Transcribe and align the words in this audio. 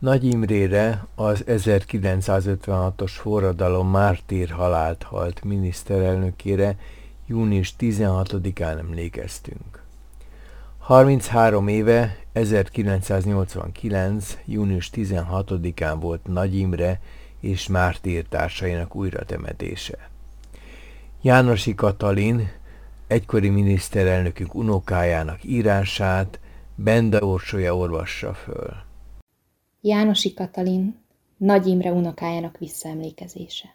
Nagy 0.00 0.24
Imrére 0.24 1.06
az 1.14 1.44
1956-os 1.46 3.10
forradalom 3.10 3.88
mártír 3.88 4.50
halált 4.50 5.02
halt 5.02 5.44
miniszterelnökére 5.44 6.76
június 7.26 7.74
16-án 7.78 8.78
emlékeztünk. 8.78 9.82
33 10.78 11.68
éve, 11.68 12.16
1989. 12.32 14.38
június 14.44 14.90
16-án 14.94 15.96
volt 16.00 16.26
Nagy 16.26 16.56
Imre 16.56 17.00
és 17.40 17.68
mártír 17.68 18.24
társainak 18.28 18.94
újratemetése. 18.94 20.08
Jánosi 21.22 21.74
Katalin, 21.74 22.50
egykori 23.06 23.48
miniszterelnökünk 23.48 24.54
unokájának 24.54 25.44
írását 25.44 26.38
Benda 26.74 27.18
Orsolya 27.18 27.76
olvassa 27.76 28.34
föl. 28.34 28.88
Jánosi 29.82 30.34
Katalin, 30.34 30.98
Nagy 31.36 31.66
Imre 31.66 31.92
unokájának 31.92 32.58
visszaemlékezése. 32.58 33.74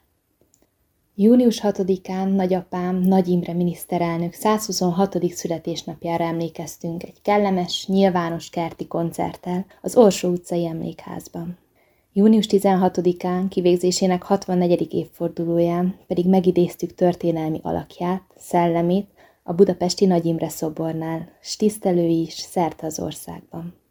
Június 1.15 1.61
6-án 1.63 2.35
nagyapám 2.35 2.95
Nagy 2.95 3.27
Imre 3.27 3.53
miniszterelnök 3.53 4.33
126. 4.33 5.31
születésnapjára 5.31 6.23
emlékeztünk 6.23 7.03
egy 7.03 7.21
kellemes, 7.21 7.87
nyilvános 7.87 8.49
kerti 8.49 8.87
koncerttel 8.87 9.65
az 9.81 9.95
Orsó 9.95 10.29
utcai 10.29 10.65
emlékházban. 10.65 11.57
Június 12.13 12.45
16-án 12.49 13.45
kivégzésének 13.49 14.23
64. 14.23 14.93
évfordulóján 14.93 15.95
pedig 16.07 16.27
megidéztük 16.27 16.93
történelmi 16.93 17.59
alakját, 17.63 18.23
szellemét 18.37 19.09
a 19.43 19.53
budapesti 19.53 20.05
Nagy 20.05 20.25
Imre 20.25 20.49
szobornál, 20.49 21.29
s 21.41 21.55
tisztelői 21.55 22.21
is 22.21 22.33
szerte 22.33 22.85
az 22.85 22.99
országban. 22.99 23.83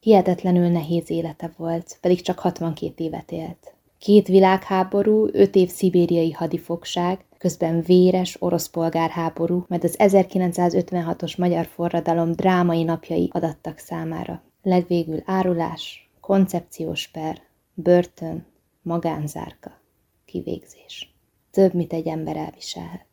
Hihetetlenül 0.00 0.68
nehéz 0.68 1.10
élete 1.10 1.52
volt, 1.56 1.98
pedig 2.00 2.20
csak 2.20 2.38
62 2.38 3.04
évet 3.04 3.32
élt. 3.32 3.74
Két 3.98 4.26
világháború, 4.26 5.28
öt 5.32 5.54
év 5.54 5.68
szibériai 5.68 6.32
hadifogság, 6.32 7.24
közben 7.38 7.80
véres 7.80 8.36
orosz 8.42 8.68
polgárháború, 8.68 9.64
majd 9.68 9.84
az 9.84 9.94
1956-os 9.98 11.38
magyar 11.38 11.66
forradalom 11.66 12.32
drámai 12.32 12.82
napjai 12.82 13.28
adattak 13.32 13.78
számára. 13.78 14.42
Legvégül 14.62 15.22
árulás, 15.24 16.10
koncepciós 16.20 17.08
per, 17.08 17.40
börtön, 17.74 18.46
magánzárka, 18.82 19.80
kivégzés. 20.24 21.14
Több, 21.50 21.74
mint 21.74 21.92
egy 21.92 22.06
ember 22.06 22.36
elviselhet. 22.36 23.06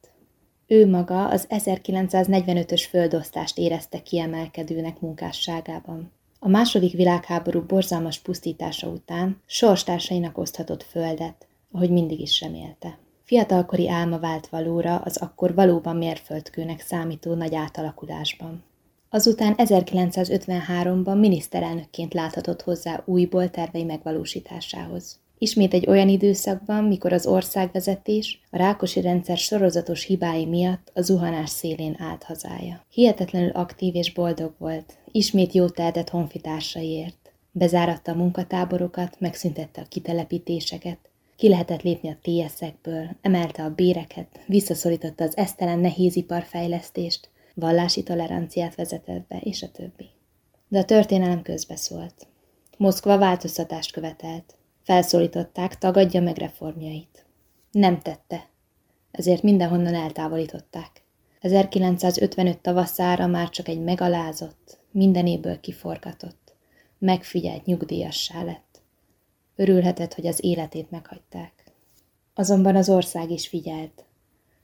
Ő 0.67 0.89
maga 0.89 1.27
az 1.27 1.47
1945-ös 1.49 2.85
földosztást 2.89 3.57
érezte 3.57 4.01
kiemelkedőnek 4.01 4.99
munkásságában. 4.99 6.11
A 6.45 6.47
második 6.47 6.93
világháború 6.93 7.61
borzalmas 7.61 8.19
pusztítása 8.19 8.88
után 8.88 9.41
sorstársainak 9.45 10.38
oszthatott 10.38 10.83
földet, 10.83 11.47
ahogy 11.71 11.89
mindig 11.89 12.19
is 12.19 12.41
remélte. 12.41 12.97
Fiatalkori 13.23 13.89
álma 13.89 14.19
vált 14.19 14.47
valóra 14.47 14.95
az 14.95 15.17
akkor 15.17 15.53
valóban 15.53 15.95
mérföldkőnek 15.95 16.79
számító 16.79 17.33
nagy 17.33 17.55
átalakulásban. 17.55 18.63
Azután 19.09 19.53
1953-ban 19.57 21.19
miniszterelnökként 21.19 22.13
láthatott 22.13 22.61
hozzá 22.61 23.03
újból 23.05 23.49
tervei 23.49 23.83
megvalósításához. 23.83 25.19
Ismét 25.38 25.73
egy 25.73 25.88
olyan 25.88 26.09
időszakban, 26.09 26.83
mikor 26.83 27.13
az 27.13 27.25
országvezetés 27.25 28.41
a 28.49 28.57
rákosi 28.57 29.01
rendszer 29.01 29.38
sorozatos 29.38 30.03
hibái 30.03 30.45
miatt 30.45 30.91
a 30.93 31.01
zuhanás 31.01 31.49
szélén 31.49 31.95
állt 31.99 32.23
hazája. 32.23 32.85
Hihetetlenül 32.89 33.49
aktív 33.49 33.95
és 33.95 34.13
boldog 34.13 34.53
volt, 34.57 34.97
ismét 35.16 35.53
jó 35.53 35.69
tehetett 35.69 36.09
honfitársaiért. 36.09 37.31
Bezáratta 37.52 38.11
a 38.11 38.16
munkatáborokat, 38.16 39.19
megszüntette 39.19 39.81
a 39.81 39.88
kitelepítéseket, 39.88 40.97
ki 41.35 41.49
lehetett 41.49 41.81
lépni 41.81 42.09
a 42.09 42.17
TS-ekből, 42.22 43.09
emelte 43.22 43.63
a 43.63 43.69
béreket, 43.69 44.39
visszaszorította 44.47 45.23
az 45.23 45.38
esztelen 45.38 45.80
nehéziparfejlesztést, 45.80 47.29
vallási 47.53 48.03
toleranciát 48.03 48.75
vezetett 48.75 49.28
be, 49.28 49.38
és 49.38 49.63
a 49.63 49.72
többi. 49.72 50.09
De 50.67 50.79
a 50.79 50.85
történelem 50.85 51.41
közbeszólt. 51.41 52.28
Moszkva 52.78 53.18
változtatást 53.18 53.91
követelt. 53.91 54.56
Felszólították, 54.84 55.78
tagadja 55.78 56.22
meg 56.22 56.38
reformjait. 56.38 57.25
Nem 57.72 58.00
tette. 58.00 58.47
Ezért 59.12 59.41
mindenhonnan 59.41 59.95
eltávolították. 59.95 61.03
1955 61.41 62.59
tavaszára 62.59 63.28
már 63.28 63.50
csak 63.50 63.68
egy 63.68 63.79
megalázott, 63.79 64.84
mindenéből 64.95 65.59
kiforgatott, 65.59 66.53
megfigyelt 66.97 67.66
nyugdíjassá 67.66 68.44
lett. 68.44 68.81
Örülhetett, 69.56 70.13
hogy 70.13 70.28
az 70.28 70.44
életét 70.44 70.91
meghagyták. 70.91 71.63
Azonban 72.33 72.75
az 72.75 72.89
ország 72.89 73.31
is 73.31 73.47
figyelt, 73.47 74.06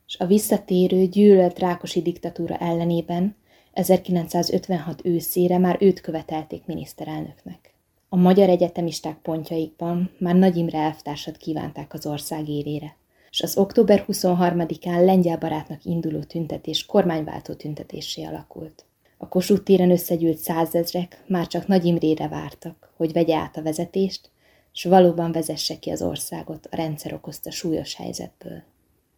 és 0.08 0.18
a 0.20 0.26
visszatérő, 0.26 1.06
gyűlölt 1.06 1.60
rákosi 1.60 2.02
diktatúra 2.02 2.58
ellenében 2.58 3.36
1956 3.74 5.06
őszére 5.06 5.58
már 5.58 5.78
őt 5.80 6.02
követelték 6.02 6.66
miniszterelnöknek. 6.66 7.74
A 8.10 8.16
magyar 8.16 8.50
egyetemisták 8.50 9.18
pontjaikban 9.18 10.12
már 10.20 10.36
Nagy 10.36 10.58
Imre 10.58 10.78
elvtársat 10.78 11.38
kívánták 11.38 11.94
az 11.94 12.06
ország 12.06 12.50
érére, 12.50 12.96
és 13.30 13.42
az 13.42 13.58
október 13.58 14.06
23-án 14.08 15.06
lengyel 15.06 15.38
barátnak 15.38 15.84
induló 15.84 16.20
tüntetés 16.20 16.86
kormányváltó 16.86 17.54
tüntetésé 17.54 18.24
alakult. 18.24 18.86
A 19.24 19.28
Kossuth 19.28 19.64
téren 19.64 19.92
összegyűlt 19.92 20.38
százezrek 20.38 21.24
már 21.28 21.48
csak 21.48 21.68
Nagy 21.68 21.86
Imrére 21.86 22.28
vártak, 22.28 22.94
hogy 22.98 23.12
vegye 23.12 23.36
át 23.36 23.58
a 23.58 23.62
vezetést, 23.62 24.30
és 24.74 24.84
valóban 24.84 25.32
vezesse 25.32 25.80
ki 25.80 25.90
az 25.90 26.02
országot 26.02 26.68
a 26.72 26.76
rendszer 26.76 27.14
okozta 27.14 27.52
súlyos 27.52 27.96
helyzetből. 27.96 28.64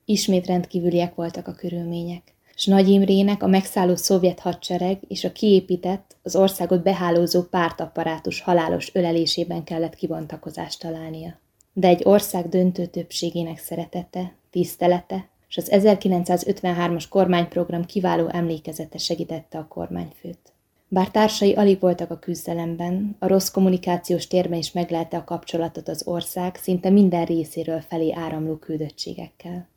Ismét 0.06 0.46
rendkívüliek 0.46 1.16
voltak 1.16 1.48
a 1.48 1.54
körülmények, 1.54 2.34
s 2.56 2.66
Nagy 2.66 2.88
Imrének 2.88 3.44
a 3.44 3.48
megszálló 3.48 3.96
szovjet 3.96 4.40
hadsereg 4.40 5.00
és 5.08 5.24
a 5.24 5.32
kiépített, 5.32 6.16
az 6.24 6.36
országot 6.36 6.84
behálózó 6.84 7.42
pártapparátus 7.42 8.42
halálos 8.42 8.96
ölelésében 8.96 9.64
kellett 9.64 9.96
kibontakozást 9.96 10.80
találnia. 10.80 11.40
De 11.74 11.88
egy 11.88 12.02
ország 12.04 12.50
döntő 12.50 12.86
többségének 12.86 13.58
szeretete, 13.58 14.36
tisztelete 14.50 15.30
és 15.54 15.60
az 15.60 15.70
1953-as 15.72 17.06
kormányprogram 17.10 17.86
kiváló 17.86 18.28
emlékezete 18.28 18.98
segítette 18.98 19.58
a 19.58 19.68
kormányfőt. 19.68 20.54
Bár 20.88 21.12
társai 21.12 21.54
alig 21.54 21.80
voltak 21.80 22.12
a 22.12 22.20
küzdelemben, 22.20 23.16
a 23.20 23.28
rossz 23.28 23.50
kommunikációs 23.50 24.28
térben 24.28 24.58
is 24.58 24.72
meglelte 24.72 25.18
a 25.18 25.24
kapcsolatot 25.24 25.88
az 25.88 26.08
ország 26.08 26.56
szinte 26.56 26.90
minden 26.90 27.26
részéről 27.26 27.82
felé 27.82 28.14
áramló 28.14 28.56
küldöttségekkel. 28.56 29.68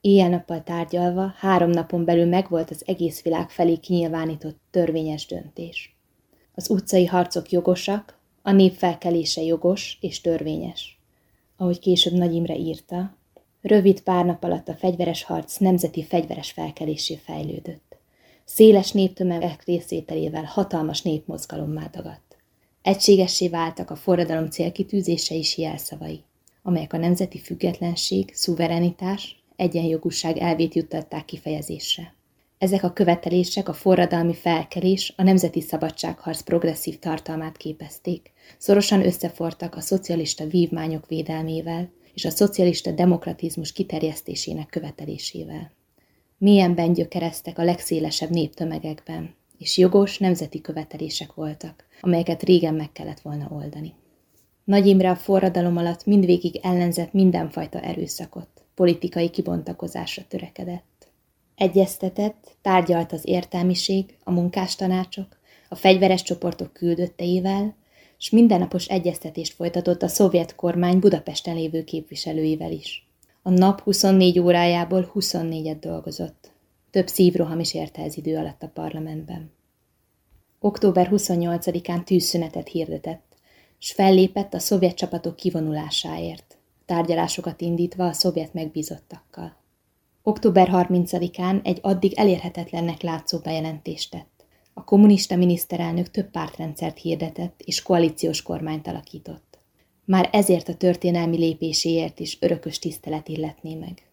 Éjjel-nappal 0.00 0.62
tárgyalva, 0.62 1.34
három 1.38 1.70
napon 1.70 2.04
belül 2.04 2.26
megvolt 2.26 2.70
az 2.70 2.82
egész 2.86 3.22
világ 3.22 3.50
felé 3.50 3.76
kinyilvánított 3.76 4.58
törvényes 4.70 5.26
döntés. 5.26 5.96
Az 6.54 6.70
utcai 6.70 7.06
harcok 7.06 7.50
jogosak, 7.50 8.18
a 8.42 8.52
nép 8.52 8.74
felkelése 8.74 9.42
jogos 9.42 9.98
és 10.00 10.20
törvényes. 10.20 11.00
Ahogy 11.56 11.78
később 11.78 12.12
Nagy 12.12 12.34
Imre 12.34 12.56
írta, 12.56 13.16
rövid 13.66 14.00
pár 14.00 14.24
nap 14.24 14.44
alatt 14.44 14.68
a 14.68 14.74
fegyveres 14.74 15.22
harc 15.22 15.56
nemzeti 15.56 16.04
fegyveres 16.04 16.50
felkelésé 16.50 17.16
fejlődött. 17.24 17.96
Széles 18.44 18.90
néptömegek 18.92 19.64
részételével 19.64 20.44
hatalmas 20.44 21.02
népmozgalommá 21.02 21.86
dagadt. 21.92 22.36
Egységessé 22.82 23.48
váltak 23.48 23.90
a 23.90 23.96
forradalom 23.96 24.50
célkitűzése 24.50 25.34
és 25.34 25.58
jelszavai, 25.58 26.20
amelyek 26.62 26.92
a 26.92 26.96
nemzeti 26.96 27.38
függetlenség, 27.38 28.30
szuverenitás, 28.34 29.42
egyenjogúság 29.56 30.36
elvét 30.36 30.74
juttatták 30.74 31.24
kifejezésre. 31.24 32.14
Ezek 32.58 32.82
a 32.82 32.92
követelések 32.92 33.68
a 33.68 33.72
forradalmi 33.72 34.34
felkelés, 34.34 35.12
a 35.16 35.22
nemzeti 35.22 35.60
szabadságharc 35.60 36.40
progresszív 36.40 36.98
tartalmát 36.98 37.56
képezték. 37.56 38.32
Szorosan 38.58 39.04
összefortak 39.04 39.74
a 39.74 39.80
szocialista 39.80 40.46
vívmányok 40.46 41.06
védelmével 41.06 41.90
és 42.16 42.24
a 42.24 42.30
szocialista 42.30 42.90
demokratizmus 42.90 43.72
kiterjesztésének 43.72 44.66
követelésével. 44.66 45.72
Milyenben 46.38 46.92
gyökereztek 46.92 47.58
a 47.58 47.64
legszélesebb 47.64 48.30
néptömegekben, 48.30 49.34
és 49.58 49.78
jogos 49.78 50.18
nemzeti 50.18 50.60
követelések 50.60 51.34
voltak, 51.34 51.84
amelyeket 52.00 52.42
régen 52.42 52.74
meg 52.74 52.92
kellett 52.92 53.20
volna 53.20 53.48
oldani. 53.50 53.94
Nagy 54.64 54.86
Imre 54.86 55.10
a 55.10 55.16
forradalom 55.16 55.76
alatt 55.76 56.04
mindvégig 56.04 56.60
ellenzett 56.62 57.12
mindenfajta 57.12 57.80
erőszakot, 57.80 58.48
politikai 58.74 59.30
kibontakozásra 59.30 60.22
törekedett. 60.28 61.08
Egyeztetett, 61.54 62.56
tárgyalt 62.62 63.12
az 63.12 63.22
értelmiség, 63.24 64.16
a 64.24 64.30
munkástanácsok, 64.30 65.38
a 65.68 65.74
fegyveres 65.74 66.22
csoportok 66.22 66.72
küldötteivel, 66.72 67.74
s 68.18 68.30
mindennapos 68.30 68.86
egyeztetést 68.86 69.52
folytatott 69.52 70.02
a 70.02 70.08
szovjet 70.08 70.54
kormány 70.54 70.98
Budapesten 70.98 71.54
lévő 71.54 71.84
képviselőivel 71.84 72.72
is. 72.72 73.08
A 73.42 73.50
nap 73.50 73.80
24 73.80 74.38
órájából 74.38 75.10
24-et 75.14 75.76
dolgozott. 75.80 76.50
Több 76.90 77.08
szívroham 77.08 77.60
is 77.60 77.74
érte 77.74 78.02
ez 78.02 78.16
idő 78.16 78.36
alatt 78.36 78.62
a 78.62 78.70
parlamentben. 78.74 79.50
Október 80.60 81.08
28-án 81.12 82.04
tűzszünetet 82.04 82.68
hirdetett, 82.68 83.36
s 83.78 83.92
fellépett 83.92 84.54
a 84.54 84.58
szovjet 84.58 84.94
csapatok 84.94 85.36
kivonulásáért, 85.36 86.56
tárgyalásokat 86.86 87.60
indítva 87.60 88.06
a 88.06 88.12
szovjet 88.12 88.54
megbízottakkal. 88.54 89.56
Október 90.22 90.68
30-án 90.72 91.66
egy 91.66 91.78
addig 91.82 92.12
elérhetetlennek 92.18 93.02
látszó 93.02 93.38
bejelentést 93.38 94.10
tett. 94.10 94.35
A 94.78 94.84
kommunista 94.84 95.36
miniszterelnök 95.36 96.10
több 96.10 96.30
pártrendszert 96.30 96.98
hirdetett 96.98 97.60
és 97.64 97.82
koalíciós 97.82 98.42
kormányt 98.42 98.86
alakított. 98.86 99.58
Már 100.04 100.28
ezért 100.32 100.68
a 100.68 100.74
történelmi 100.74 101.36
lépéséért 101.36 102.20
is 102.20 102.38
örökös 102.40 102.78
tisztelet 102.78 103.28
illetné 103.28 103.74
meg. 103.74 104.10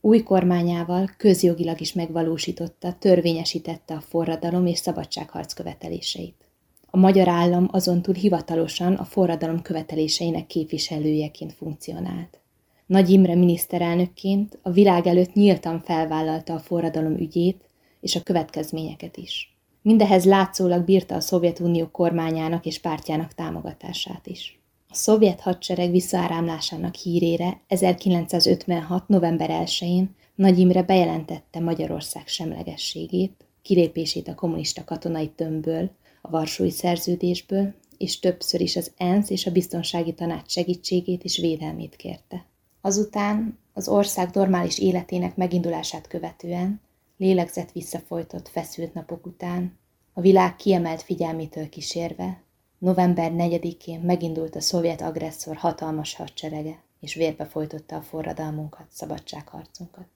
Új 0.00 0.22
kormányával 0.22 1.10
közjogilag 1.16 1.80
is 1.80 1.92
megvalósította, 1.92 2.96
törvényesítette 2.98 3.94
a 3.94 4.00
forradalom 4.00 4.66
és 4.66 4.78
szabadságharc 4.78 5.52
követeléseit. 5.52 6.48
A 6.86 6.96
magyar 6.96 7.28
állam 7.28 7.68
azon 7.70 8.02
túl 8.02 8.14
hivatalosan 8.14 8.94
a 8.94 9.04
forradalom 9.04 9.62
követeléseinek 9.62 10.46
képviselőjeként 10.46 11.52
funkcionált. 11.52 12.40
Nagy 12.86 13.10
Imre 13.10 13.34
miniszterelnökként 13.34 14.58
a 14.62 14.70
világ 14.70 15.06
előtt 15.06 15.32
nyíltan 15.32 15.80
felvállalta 15.80 16.54
a 16.54 16.58
forradalom 16.58 17.16
ügyét 17.16 17.64
és 18.00 18.16
a 18.16 18.22
következményeket 18.22 19.16
is. 19.16 19.54
Mindehez 19.82 20.24
látszólag 20.24 20.84
bírta 20.84 21.14
a 21.14 21.20
Szovjetunió 21.20 21.88
kormányának 21.88 22.66
és 22.66 22.78
pártjának 22.78 23.34
támogatását 23.34 24.26
is. 24.26 24.60
A 24.88 24.94
szovjet 24.94 25.40
hadsereg 25.40 25.90
visszaáramlásának 25.90 26.94
hírére 26.94 27.60
1956. 27.66 29.08
november 29.08 29.50
1-én 29.64 30.14
Nagy 30.34 30.58
Imre 30.58 30.82
bejelentette 30.82 31.60
Magyarország 31.60 32.26
semlegességét, 32.26 33.44
kilépését 33.62 34.28
a 34.28 34.34
kommunista 34.34 34.84
katonai 34.84 35.28
tömbből, 35.28 35.90
a 36.22 36.30
Varsói 36.30 36.70
Szerződésből, 36.70 37.74
és 37.98 38.18
többször 38.18 38.60
is 38.60 38.76
az 38.76 38.92
ENSZ 38.96 39.30
és 39.30 39.46
a 39.46 39.50
Biztonsági 39.50 40.12
Tanács 40.12 40.50
segítségét 40.50 41.24
és 41.24 41.38
védelmét 41.38 41.96
kérte. 41.96 42.44
Azután 42.80 43.58
az 43.72 43.88
ország 43.88 44.30
normális 44.32 44.78
életének 44.78 45.36
megindulását 45.36 46.08
követően, 46.08 46.80
lélegzett 47.20 47.72
visszafolytott 47.72 48.48
feszült 48.48 48.94
napok 48.94 49.26
után, 49.26 49.78
a 50.12 50.20
világ 50.20 50.56
kiemelt 50.56 51.02
figyelmétől 51.02 51.68
kísérve, 51.68 52.42
november 52.78 53.32
4-én 53.34 54.00
megindult 54.00 54.56
a 54.56 54.60
szovjet 54.60 55.00
agresszor 55.00 55.56
hatalmas 55.56 56.14
hadserege, 56.14 56.82
és 57.00 57.14
vérbe 57.14 57.44
folytotta 57.44 57.96
a 57.96 58.02
forradalmunkat, 58.02 58.86
szabadságharcunkat. 58.90 60.08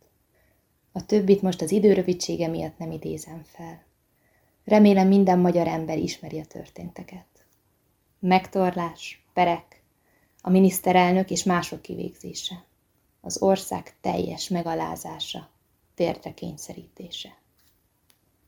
A 0.92 1.06
többit 1.06 1.42
most 1.42 1.62
az 1.62 1.70
időrövidsége 1.70 2.48
miatt 2.48 2.78
nem 2.78 2.90
idézem 2.90 3.42
fel. 3.46 3.82
Remélem 4.64 5.08
minden 5.08 5.38
magyar 5.38 5.66
ember 5.66 5.98
ismeri 5.98 6.40
a 6.40 6.44
történteket. 6.44 7.46
Megtorlás, 8.18 9.24
perek, 9.32 9.82
a 10.40 10.50
miniszterelnök 10.50 11.30
és 11.30 11.42
mások 11.42 11.82
kivégzése, 11.82 12.64
az 13.20 13.42
ország 13.42 13.94
teljes 14.00 14.48
megalázása, 14.48 15.52
térdre 15.94 16.34
kényszerítése. 16.34 17.38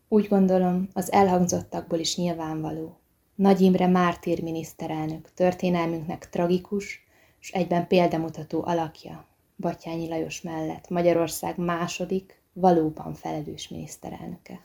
Úgy 0.08 0.28
gondolom, 0.28 0.88
az 0.92 1.12
elhangzottakból 1.12 1.98
is 1.98 2.16
nyilvánvaló. 2.16 2.98
Nagy 3.34 3.60
Imre 3.60 3.86
Mártír 3.86 4.42
miniszterelnök 4.42 5.30
történelmünknek 5.34 6.28
tragikus, 6.28 7.04
és 7.40 7.50
egyben 7.50 7.86
példamutató 7.86 8.64
alakja, 8.64 9.26
Batyányi 9.56 10.08
Lajos 10.08 10.40
mellett 10.40 10.88
Magyarország 10.88 11.58
második, 11.58 12.40
valóban 12.52 13.14
felelős 13.14 13.68
miniszterelnöke. 13.68 14.60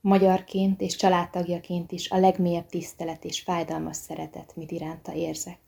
Magyarként 0.00 0.80
és 0.80 0.96
családtagjaként 0.96 1.92
is 1.92 2.10
a 2.10 2.18
legmélyebb 2.18 2.66
tisztelet 2.66 3.24
és 3.24 3.40
fájdalmas 3.40 3.96
szeretet, 3.96 4.56
mit 4.56 4.70
iránta 4.70 5.14
érzek. 5.14 5.58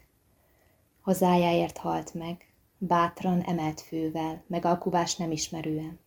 Hazájáért 1.01 1.77
halt 1.77 2.15
meg, 2.15 2.48
bátran, 2.79 3.41
emelt 3.41 3.81
fővel, 3.81 4.43
meg 4.47 4.65
alkuvás 4.65 5.17
nem 5.17 5.31
ismerően. 5.31 5.99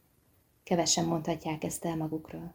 Kevesen 0.64 1.06
mondhatják 1.06 1.64
ezt 1.64 1.86
el 1.86 1.96
magukról. 1.96 2.54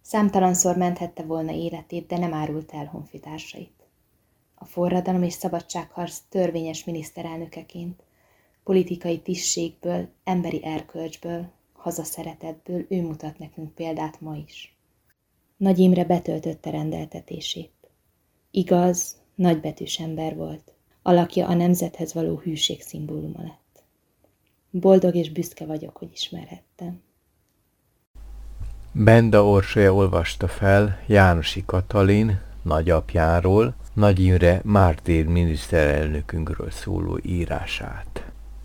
Számtalanszor 0.00 0.76
menthette 0.76 1.22
volna 1.22 1.52
életét, 1.52 2.06
de 2.06 2.18
nem 2.18 2.34
árult 2.34 2.72
el 2.72 2.86
honfitársait. 2.86 3.86
A 4.54 4.64
forradalom 4.64 5.22
és 5.22 5.32
szabadságharc 5.32 6.18
törvényes 6.28 6.84
miniszterelnökeként, 6.84 8.02
politikai 8.64 9.20
tisztségből, 9.20 10.08
emberi 10.24 10.64
erkölcsből, 10.64 11.50
hazaszeretetből 11.72 12.86
ő 12.88 13.02
mutat 13.02 13.38
nekünk 13.38 13.74
példát 13.74 14.20
ma 14.20 14.36
is. 14.36 14.76
Nagy 15.56 15.78
Imre 15.78 16.04
betöltötte 16.04 16.70
rendeltetését. 16.70 17.72
Igaz, 18.50 19.16
nagybetűs 19.34 19.98
ember 19.98 20.36
volt, 20.36 20.72
alakja 21.02 21.46
a 21.46 21.54
nemzethez 21.54 22.14
való 22.14 22.38
hűség 22.38 22.82
szimbóluma 22.82 23.42
lett. 23.42 23.82
Boldog 24.70 25.14
és 25.14 25.30
büszke 25.30 25.64
vagyok, 25.66 25.96
hogy 25.96 26.08
ismerhettem. 26.12 27.02
Benda 28.92 29.46
Orsolya 29.46 29.94
olvasta 29.94 30.48
fel 30.48 30.98
Jánosi 31.06 31.62
Katalin 31.66 32.40
nagyapjáról, 32.62 33.74
Nagy 33.94 34.20
Imre 34.20 34.60
Mártír 34.64 35.26
miniszterelnökünkről 35.26 36.70
szóló 36.70 37.18
írását. 37.22 38.21